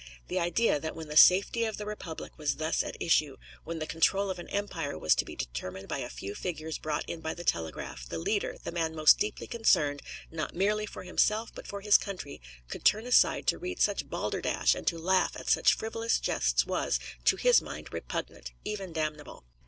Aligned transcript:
The 0.29 0.39
idea 0.39 0.79
that 0.79 0.95
when 0.95 1.09
the 1.09 1.15
safety 1.15 1.63
of 1.63 1.77
the 1.77 1.85
republic 1.85 2.35
was 2.35 2.55
thus 2.55 2.81
at 2.81 2.99
issue, 2.99 3.37
when 3.63 3.77
the 3.77 3.85
control 3.85 4.31
of 4.31 4.39
an 4.39 4.47
empire 4.49 4.97
was 4.97 5.13
to 5.13 5.25
be 5.25 5.35
determined 5.35 5.87
by 5.87 5.99
a 5.99 6.09
few 6.09 6.33
figures 6.33 6.79
brought 6.79 7.07
in 7.07 7.21
by 7.21 7.35
the 7.35 7.43
telegraph, 7.43 8.09
the 8.09 8.17
leader, 8.17 8.57
the 8.63 8.71
man 8.71 8.95
most 8.95 9.19
deeply 9.19 9.45
concerned, 9.45 10.01
not 10.31 10.55
merely 10.55 10.87
for 10.87 11.03
himself 11.03 11.53
but 11.53 11.67
for 11.67 11.81
his 11.81 11.99
country, 11.99 12.41
could 12.67 12.83
turn 12.83 13.05
aside 13.05 13.45
to 13.45 13.59
read 13.59 13.79
such 13.79 14.09
balderdash 14.09 14.73
and 14.73 14.87
to 14.87 14.97
laugh 14.97 15.37
at 15.39 15.51
such 15.51 15.73
frivolous 15.75 16.17
jests 16.17 16.65
was, 16.65 16.99
to 17.25 17.35
his 17.35 17.61
mind, 17.61 17.93
repugnant, 17.93 18.53
even 18.65 18.91
damnable. 18.91 19.45